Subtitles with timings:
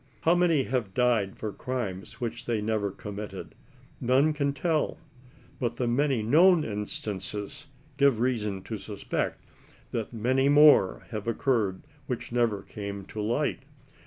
[0.21, 3.53] How many have died for crimes which they never committed,
[3.99, 4.97] none can tell;
[5.59, 9.43] but the many known instances give reason to suspect
[9.91, 13.59] that many, more have occurred which never came to light.